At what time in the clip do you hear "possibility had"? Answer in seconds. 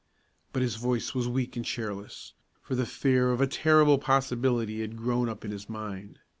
3.99-4.97